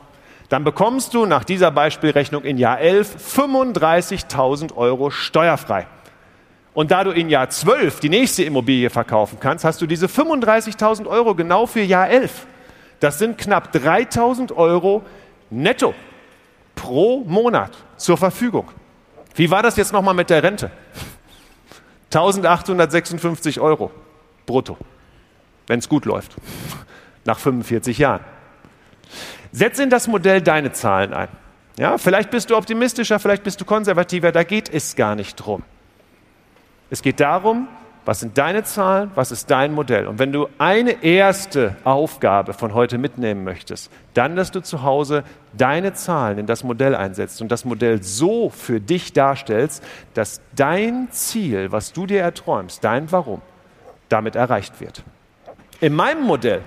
[0.49, 5.87] dann bekommst du nach dieser Beispielrechnung in Jahr 11 35.000 Euro steuerfrei.
[6.73, 11.07] Und da du in Jahr 12 die nächste Immobilie verkaufen kannst, hast du diese 35.000
[11.07, 12.47] Euro genau für Jahr 11.
[12.99, 15.03] Das sind knapp 3.000 Euro
[15.49, 15.93] netto
[16.75, 18.67] pro Monat zur Verfügung.
[19.35, 20.71] Wie war das jetzt nochmal mit der Rente?
[22.05, 23.91] 1856 Euro
[24.45, 24.77] brutto,
[25.67, 26.35] wenn es gut läuft,
[27.25, 28.21] nach 45 Jahren.
[29.53, 31.29] Setz in das Modell deine Zahlen ein.
[31.77, 35.63] Ja, vielleicht bist du optimistischer, vielleicht bist du konservativer, da geht es gar nicht drum.
[36.89, 37.67] Es geht darum,
[38.03, 40.07] was sind deine Zahlen, was ist dein Modell?
[40.07, 45.23] Und wenn du eine erste Aufgabe von heute mitnehmen möchtest, dann, dass du zu Hause
[45.53, 49.83] deine Zahlen in das Modell einsetzt und das Modell so für dich darstellst,
[50.15, 53.41] dass dein Ziel, was du dir erträumst, dein Warum,
[54.09, 55.03] damit erreicht wird.
[55.79, 56.61] In meinem Modell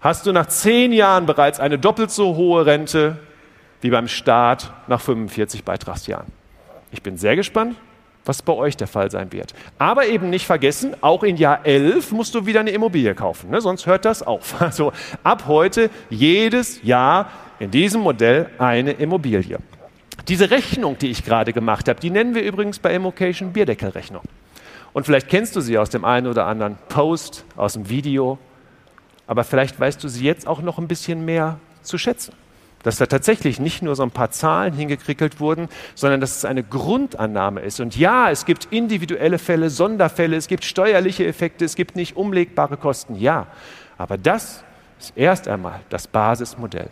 [0.00, 3.18] hast du nach zehn Jahren bereits eine doppelt so hohe Rente
[3.80, 6.26] wie beim Staat nach 45 Beitragsjahren.
[6.90, 7.76] Ich bin sehr gespannt,
[8.24, 9.54] was bei euch der Fall sein wird.
[9.78, 13.60] Aber eben nicht vergessen, auch in Jahr 11 musst du wieder eine Immobilie kaufen, ne?
[13.60, 14.60] sonst hört das auf.
[14.60, 19.58] Also ab heute jedes Jahr in diesem Modell eine Immobilie.
[20.28, 24.22] Diese Rechnung, die ich gerade gemacht habe, die nennen wir übrigens bei Immocation Bierdeckelrechnung.
[24.92, 28.38] Und vielleicht kennst du sie aus dem einen oder anderen Post, aus dem Video
[29.28, 32.32] aber vielleicht weißt du sie jetzt auch noch ein bisschen mehr zu schätzen.
[32.84, 36.62] dass da tatsächlich nicht nur so ein paar Zahlen hingekrickelt wurden, sondern dass es eine
[36.62, 37.80] Grundannahme ist.
[37.80, 42.76] Und ja, es gibt individuelle Fälle, Sonderfälle, es gibt steuerliche Effekte, es gibt nicht umlegbare
[42.76, 43.48] Kosten, ja.
[43.98, 44.62] Aber das
[45.00, 46.88] ist erst einmal das Basismodell.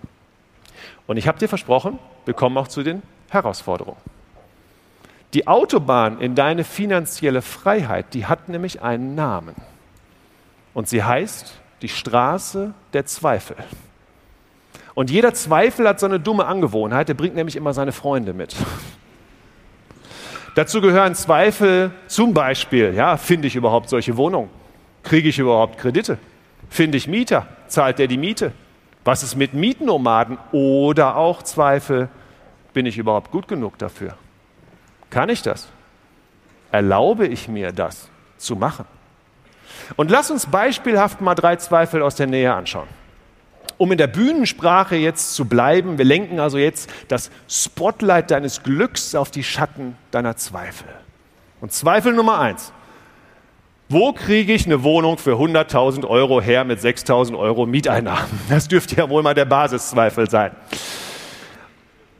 [1.06, 4.00] Und ich habe dir versprochen, wir kommen auch zu den Herausforderungen.
[5.34, 9.54] Die Autobahn in deine finanzielle Freiheit, die hat nämlich einen Namen.
[10.74, 13.56] Und sie heißt die Straße der Zweifel.
[14.94, 18.56] Und jeder Zweifel hat so eine dumme Angewohnheit, der bringt nämlich immer seine Freunde mit.
[20.54, 24.48] Dazu gehören Zweifel zum Beispiel, ja, finde ich überhaupt solche Wohnungen?
[25.02, 26.16] Kriege ich überhaupt Kredite?
[26.70, 27.46] Finde ich Mieter?
[27.66, 28.52] Zahlt der die Miete?
[29.04, 30.38] Was ist mit Mietnomaden?
[30.52, 32.08] Oder auch Zweifel,
[32.72, 34.16] bin ich überhaupt gut genug dafür?
[35.10, 35.68] Kann ich das?
[36.72, 38.08] Erlaube ich mir das
[38.38, 38.86] zu machen?
[39.96, 42.88] Und lass uns beispielhaft mal drei Zweifel aus der Nähe anschauen
[43.78, 49.14] um in der Bühnensprache jetzt zu bleiben, wir lenken also jetzt das Spotlight deines Glücks
[49.14, 50.88] auf die Schatten deiner Zweifel.
[51.60, 52.72] Und Zweifel Nummer eins.
[53.88, 58.26] Wo kriege ich eine Wohnung für 100.000 Euro her mit 6.000 Euro Mieteinnahmen?
[58.48, 60.50] Das dürfte ja wohl mal der Basiszweifel sein.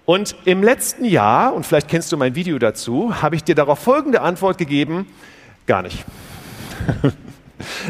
[0.05, 3.81] Und im letzten Jahr, und vielleicht kennst du mein Video dazu, habe ich dir darauf
[3.81, 5.09] folgende Antwort gegeben,
[5.67, 6.05] gar nicht.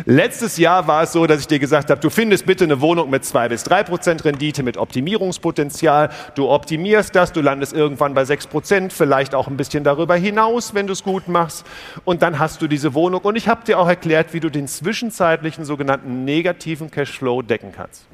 [0.04, 3.10] Letztes Jahr war es so, dass ich dir gesagt habe, du findest bitte eine Wohnung
[3.10, 6.10] mit zwei bis drei Prozent Rendite, mit Optimierungspotenzial.
[6.34, 10.74] Du optimierst das, du landest irgendwann bei sechs Prozent, vielleicht auch ein bisschen darüber hinaus,
[10.74, 11.66] wenn du es gut machst.
[12.04, 13.22] Und dann hast du diese Wohnung.
[13.22, 18.06] Und ich habe dir auch erklärt, wie du den zwischenzeitlichen sogenannten negativen Cashflow decken kannst.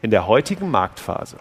[0.00, 1.36] In der heutigen Marktphase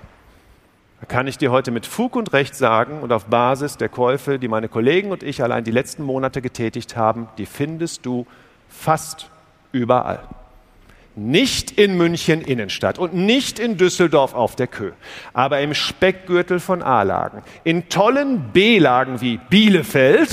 [1.07, 4.47] kann ich dir heute mit Fug und Recht sagen und auf Basis der Käufe, die
[4.47, 8.27] meine Kollegen und ich allein die letzten Monate getätigt haben, die findest du
[8.71, 9.29] Fast
[9.71, 10.19] überall.
[11.15, 14.91] Nicht in München Innenstadt und nicht in Düsseldorf auf der Kö,
[15.33, 20.29] aber im Speckgürtel von A-Lagen, in tollen B-Lagen wie Bielefeld,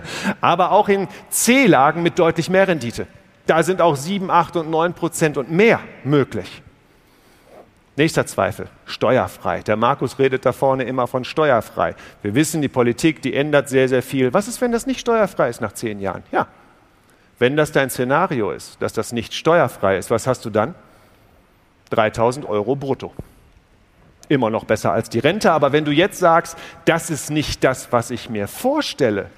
[0.40, 3.08] aber auch in C-Lagen mit deutlich mehr Rendite.
[3.46, 6.62] Da sind auch 7, 8 und 9 Prozent und mehr möglich.
[7.96, 9.62] Nächster Zweifel, steuerfrei.
[9.62, 11.96] Der Markus redet da vorne immer von steuerfrei.
[12.22, 14.32] Wir wissen, die Politik, die ändert sehr, sehr viel.
[14.32, 16.22] Was ist, wenn das nicht steuerfrei ist nach zehn Jahren?
[16.30, 16.46] Ja,
[17.40, 20.74] wenn das dein Szenario ist, dass das nicht steuerfrei ist, was hast du dann?
[21.88, 23.12] 3000 Euro brutto.
[24.28, 27.90] Immer noch besser als die Rente, aber wenn du jetzt sagst, das ist nicht das,
[27.92, 29.30] was ich mir vorstelle,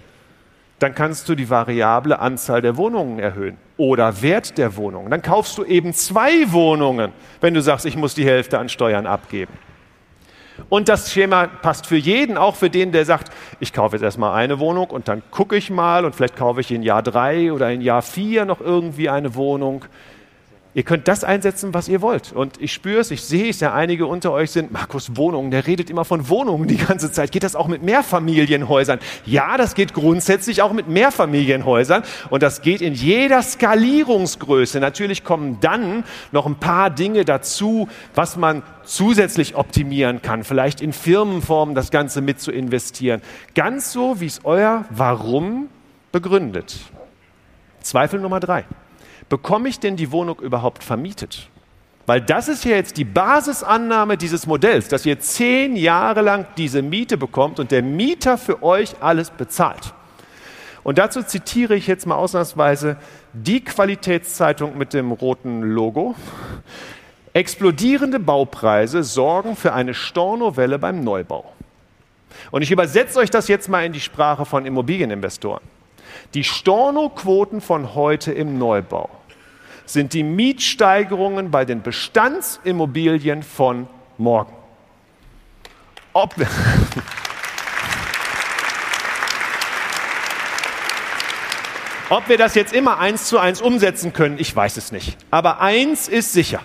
[0.81, 5.09] dann kannst du die variable Anzahl der Wohnungen erhöhen oder Wert der Wohnungen.
[5.09, 9.07] Dann kaufst du eben zwei Wohnungen, wenn du sagst, ich muss die Hälfte an Steuern
[9.07, 9.53] abgeben.
[10.69, 14.35] Und das Schema passt für jeden, auch für den, der sagt, ich kaufe jetzt erstmal
[14.35, 17.71] eine Wohnung und dann gucke ich mal und vielleicht kaufe ich in Jahr drei oder
[17.71, 19.85] in Jahr vier noch irgendwie eine Wohnung.
[20.75, 22.33] Ihr könnt das einsetzen, was ihr wollt.
[22.33, 25.67] Und ich spüre es, ich sehe es ja, einige unter euch sind, Markus, Wohnungen, der
[25.67, 27.31] redet immer von Wohnungen die ganze Zeit.
[27.31, 28.99] Geht das auch mit Mehrfamilienhäusern?
[29.27, 34.81] Ja, das geht grundsätzlich auch mit Mehrfamilienhäusern und das geht in jeder Skalierungsgröße.
[34.81, 40.95] Natürlich kommen dann noch ein paar Dinge dazu, was man zusätzlich optimieren kann, vielleicht in
[40.95, 43.21] Firmenformen das Ganze mit zu investieren.
[43.55, 45.69] Ganz so, wie es euer Warum
[46.13, 46.79] begründet.
[47.83, 48.65] Zweifel Nummer drei
[49.33, 51.49] bekomme ich denn die Wohnung überhaupt vermietet?
[52.05, 56.83] Weil das ist ja jetzt die Basisannahme dieses Modells, dass ihr zehn Jahre lang diese
[56.83, 59.95] Miete bekommt und der Mieter für euch alles bezahlt.
[60.85, 62.99] Und dazu zitiere ich jetzt mal ausnahmsweise
[63.33, 66.15] die Qualitätszeitung mit dem roten Logo.
[67.33, 71.51] Explodierende Baupreise sorgen für eine Stornowelle beim Neubau.
[72.51, 75.63] Und ich übersetze euch das jetzt mal in die Sprache von Immobilieninvestoren.
[76.35, 79.09] Die Stornoquoten von heute im Neubau
[79.87, 83.87] sind die Mietsteigerungen bei den Bestandsimmobilien von
[84.19, 84.53] morgen.
[86.13, 86.35] Ob
[92.11, 95.17] Ob wir das jetzt immer eins zu eins umsetzen können, ich weiß es nicht.
[95.31, 96.61] Aber eins ist sicher.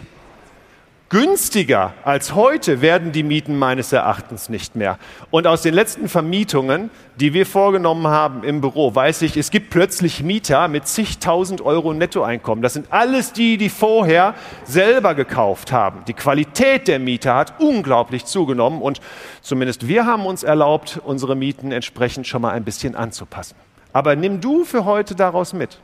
[1.10, 5.00] Günstiger als heute werden die Mieten meines Erachtens nicht mehr.
[5.32, 9.70] Und aus den letzten Vermietungen, die wir vorgenommen haben im Büro, weiß ich, es gibt
[9.70, 12.62] plötzlich Mieter mit zigtausend Euro Nettoeinkommen.
[12.62, 16.04] Das sind alles die, die vorher selber gekauft haben.
[16.10, 19.00] Die Qualität der Mieter hat unglaublich zugenommen und
[19.41, 23.56] zumindest wir haben uns erlaubt, unsere Mieten entsprechend schon mal ein bisschen anzupassen.
[23.93, 25.80] Aber nimm du für heute daraus mit.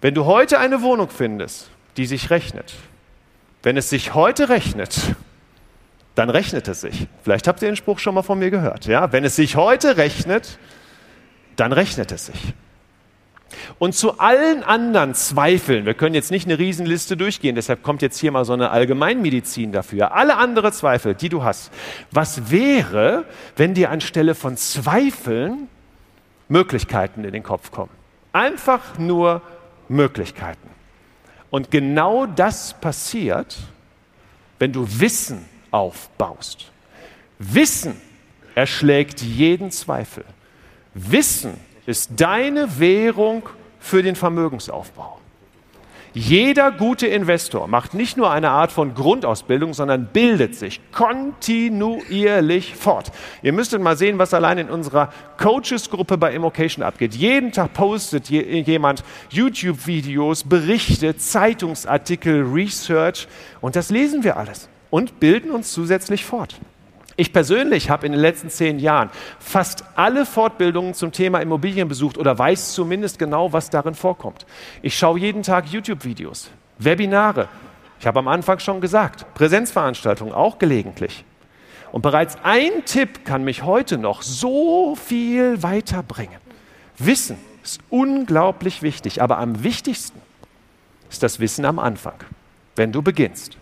[0.00, 1.68] Wenn du heute eine Wohnung findest,
[1.98, 2.74] die sich rechnet,
[3.62, 5.14] wenn es sich heute rechnet,
[6.14, 7.06] dann rechnet es sich.
[7.22, 8.86] Vielleicht habt ihr den Spruch schon mal von mir gehört.
[8.86, 9.12] Ja?
[9.12, 10.58] Wenn es sich heute rechnet,
[11.56, 12.54] dann rechnet es sich.
[13.78, 18.18] Und zu allen anderen Zweifeln, wir können jetzt nicht eine Riesenliste durchgehen, deshalb kommt jetzt
[18.18, 20.12] hier mal so eine Allgemeinmedizin dafür.
[20.12, 21.72] Alle andere Zweifel, die du hast.
[22.10, 23.24] Was wäre,
[23.56, 25.68] wenn dir anstelle von Zweifeln
[26.48, 27.90] Möglichkeiten in den Kopf kommen?
[28.32, 29.42] Einfach nur
[29.88, 30.68] Möglichkeiten.
[31.50, 33.56] Und genau das passiert,
[34.58, 36.70] wenn du Wissen aufbaust.
[37.38, 38.00] Wissen
[38.54, 40.24] erschlägt jeden Zweifel.
[40.94, 45.17] Wissen ist deine Währung für den Vermögensaufbau.
[46.14, 53.12] Jeder gute Investor macht nicht nur eine Art von Grundausbildung, sondern bildet sich kontinuierlich fort.
[53.42, 57.14] Ihr müsstet mal sehen, was allein in unserer Coaches-Gruppe bei Immocation abgeht.
[57.14, 63.28] Jeden Tag postet jemand YouTube-Videos, Berichte, Zeitungsartikel, Research
[63.60, 66.58] und das lesen wir alles und bilden uns zusätzlich fort.
[67.20, 72.16] Ich persönlich habe in den letzten zehn Jahren fast alle Fortbildungen zum Thema Immobilien besucht
[72.16, 74.46] oder weiß zumindest genau, was darin vorkommt.
[74.82, 77.48] Ich schaue jeden Tag YouTube-Videos, Webinare.
[77.98, 81.24] Ich habe am Anfang schon gesagt, Präsenzveranstaltungen auch gelegentlich.
[81.90, 86.38] Und bereits ein Tipp kann mich heute noch so viel weiterbringen.
[86.98, 90.22] Wissen ist unglaublich wichtig, aber am wichtigsten
[91.10, 92.20] ist das Wissen am Anfang,
[92.76, 93.56] wenn du beginnst.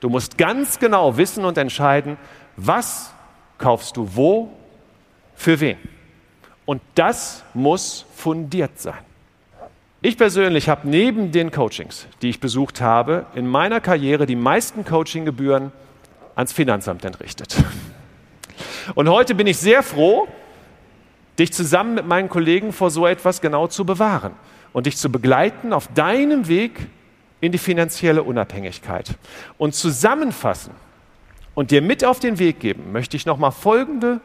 [0.00, 2.18] Du musst ganz genau wissen und entscheiden,
[2.56, 3.12] was
[3.58, 4.50] kaufst du wo,
[5.34, 5.76] für wen?
[6.64, 8.98] Und das muss fundiert sein.
[10.02, 14.84] Ich persönlich habe neben den Coachings, die ich besucht habe, in meiner Karriere die meisten
[14.84, 15.72] Coachinggebühren
[16.34, 17.56] ans Finanzamt entrichtet.
[18.94, 20.28] Und heute bin ich sehr froh,
[21.38, 24.32] dich zusammen mit meinen Kollegen vor so etwas genau zu bewahren
[24.72, 26.86] und dich zu begleiten auf deinem Weg
[27.40, 29.14] in die finanzielle Unabhängigkeit.
[29.58, 30.72] Und zusammenfassen
[31.56, 34.20] und dir mit auf den Weg geben, möchte ich nochmal folgende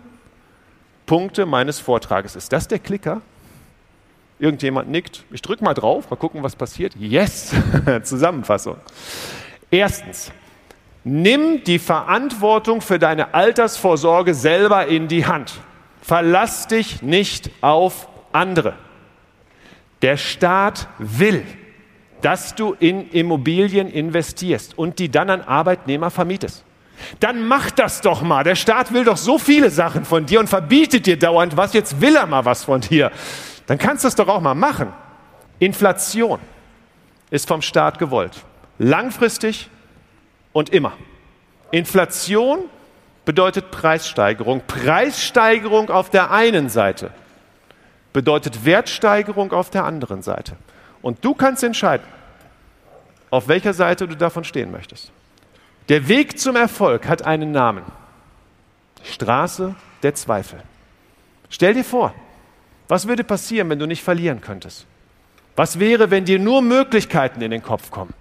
[1.08, 2.36] Punkte meines Vortrages.
[2.36, 3.22] Ist das der Klicker?
[4.38, 5.24] Irgendjemand nickt.
[5.32, 6.94] Ich drücke mal drauf, mal gucken, was passiert.
[7.00, 7.56] Yes!
[8.04, 8.76] Zusammenfassung.
[9.72, 10.32] Erstens,
[11.06, 15.54] nimm die Verantwortung für deine Altersvorsorge selber in die Hand.
[16.02, 18.74] Verlass dich nicht auf andere.
[20.02, 21.46] Der Staat will,
[22.22, 26.66] dass du in Immobilien investierst und die dann an Arbeitnehmer vermietest.
[27.20, 28.44] Dann mach das doch mal.
[28.44, 31.74] Der Staat will doch so viele Sachen von dir und verbietet dir dauernd was.
[31.74, 33.12] Jetzt will er mal was von dir.
[33.68, 34.94] Dann kannst du es doch auch mal machen.
[35.60, 36.40] Inflation
[37.30, 38.34] ist vom Staat gewollt.
[38.78, 39.70] Langfristig
[40.54, 40.94] und immer.
[41.72, 42.60] Inflation
[43.26, 44.62] bedeutet Preissteigerung.
[44.68, 47.12] Preissteigerung auf der einen Seite
[48.14, 50.58] bedeutet Wertsteigerung auf der anderen Seite.
[51.02, 52.06] Und du kannst entscheiden,
[53.30, 55.12] auf welcher Seite du davon stehen möchtest.
[55.90, 57.84] Der Weg zum Erfolg hat einen Namen.
[59.04, 60.62] Straße der Zweifel.
[61.50, 62.14] Stell dir vor,
[62.88, 64.86] was würde passieren, wenn du nicht verlieren könntest?
[65.56, 68.14] Was wäre, wenn dir nur Möglichkeiten in den Kopf kommen?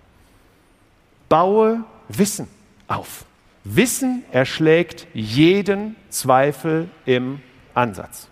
[1.29, 2.49] Baue Wissen
[2.89, 3.25] auf.
[3.63, 7.41] Wissen erschlägt jeden Zweifel im
[7.75, 8.29] Ansatz.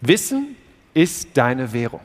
[0.00, 0.56] Wissen
[0.94, 2.00] ist deine Währung.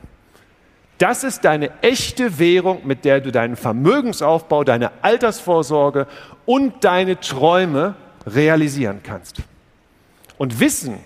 [1.02, 6.06] Das ist deine echte Währung, mit der du deinen Vermögensaufbau, deine Altersvorsorge
[6.46, 9.38] und deine Träume realisieren kannst.
[10.38, 11.00] Und Wissen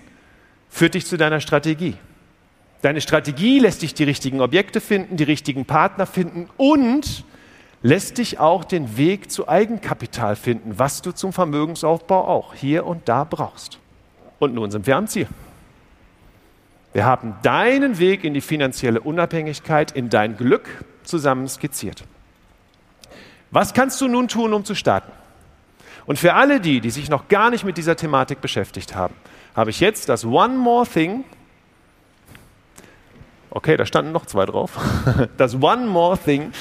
[0.69, 1.95] führt dich zu deiner Strategie.
[2.83, 7.23] Deine Strategie lässt dich die richtigen Objekte finden, die richtigen Partner finden und
[7.81, 13.09] lässt dich auch den Weg zu Eigenkapital finden, was du zum Vermögensaufbau auch hier und
[13.09, 13.79] da brauchst.
[14.37, 15.25] Und nun sind wir am Ziel.
[16.97, 22.03] Wir haben deinen Weg in die finanzielle Unabhängigkeit, in dein Glück zusammen skizziert.
[23.51, 25.11] Was kannst du nun tun, um zu starten?
[26.07, 29.13] Und für alle die, die sich noch gar nicht mit dieser Thematik beschäftigt haben,
[29.55, 31.23] habe ich jetzt das One More Thing.
[33.51, 34.71] Okay, da standen noch zwei drauf.
[35.37, 36.51] Das One More Thing.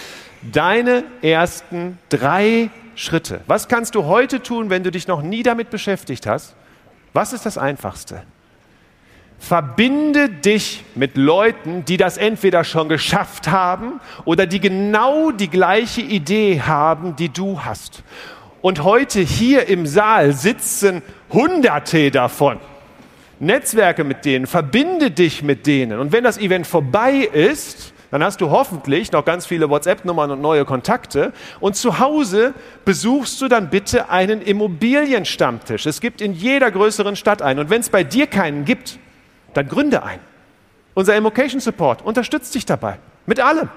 [0.42, 3.40] Deine ersten drei Schritte.
[3.46, 6.55] Was kannst du heute tun, wenn du dich noch nie damit beschäftigt hast?
[7.14, 8.25] Was ist das Einfachste?
[9.38, 16.01] Verbinde dich mit Leuten, die das entweder schon geschafft haben oder die genau die gleiche
[16.01, 18.03] Idee haben, die du hast.
[18.62, 22.59] Und heute hier im Saal sitzen Hunderte davon.
[23.38, 26.00] Netzwerke mit denen, verbinde dich mit denen.
[26.00, 30.40] Und wenn das Event vorbei ist, dann hast du hoffentlich noch ganz viele WhatsApp-Nummern und
[30.40, 31.33] neue Kontakte.
[31.60, 32.54] Und zu Hause
[32.85, 35.87] besuchst du dann bitte einen Immobilienstammtisch.
[35.87, 37.60] Es gibt in jeder größeren Stadt einen.
[37.60, 38.98] Und wenn es bei dir keinen gibt,
[39.57, 40.21] dann gründe ein.
[40.94, 42.98] Unser Immocation Support unterstützt dich dabei.
[43.27, 43.69] Mit allem.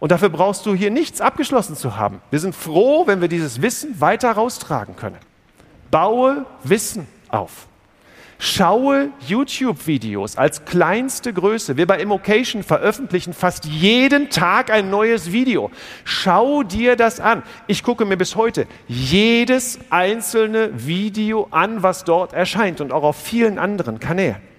[0.00, 2.20] Und dafür brauchst du hier nichts abgeschlossen zu haben.
[2.30, 5.16] Wir sind froh, wenn wir dieses Wissen weiter raustragen können.
[5.90, 7.66] Baue Wissen auf.
[8.38, 11.76] Schaue YouTube-Videos als kleinste Größe.
[11.76, 15.70] Wir bei Immocation veröffentlichen fast jeden Tag ein neues Video.
[16.04, 17.42] Schau dir das an.
[17.68, 23.16] Ich gucke mir bis heute jedes einzelne Video an, was dort erscheint und auch auf
[23.16, 24.53] vielen anderen Kanälen.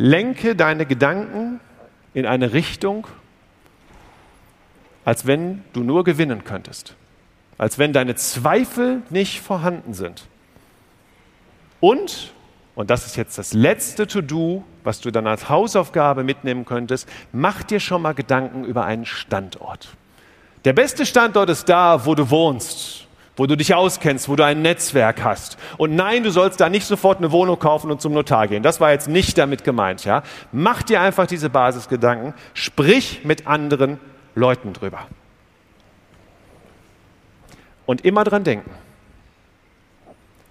[0.00, 1.58] Lenke deine Gedanken
[2.14, 3.08] in eine Richtung,
[5.04, 6.94] als wenn du nur gewinnen könntest.
[7.58, 10.28] Als wenn deine Zweifel nicht vorhanden sind.
[11.80, 12.32] Und
[12.78, 17.64] und das ist jetzt das letzte To-Do, was du dann als Hausaufgabe mitnehmen könntest, mach
[17.64, 19.88] dir schon mal Gedanken über einen Standort.
[20.64, 23.07] Der beste Standort ist da, wo du wohnst,
[23.38, 25.56] wo du dich auskennst, wo du ein Netzwerk hast.
[25.78, 28.62] Und nein, du sollst da nicht sofort eine Wohnung kaufen und zum Notar gehen.
[28.64, 30.24] Das war jetzt nicht damit gemeint, ja?
[30.50, 34.00] Mach dir einfach diese Basisgedanken, sprich mit anderen
[34.34, 35.06] Leuten drüber.
[37.86, 38.70] Und immer dran denken,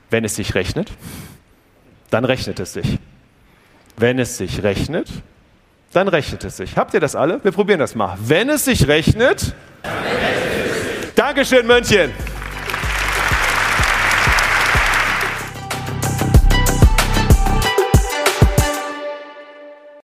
[0.10, 0.92] wenn es sich rechnet,
[2.10, 2.98] dann rechnet es sich.
[3.98, 5.10] Wenn es sich rechnet,
[5.92, 6.78] dann rechnet es sich.
[6.78, 7.44] Habt ihr das alle?
[7.44, 8.18] Wir probieren das mal.
[8.22, 9.54] Wenn es sich rechnet,
[11.16, 12.12] Dankeschön, Mönchen.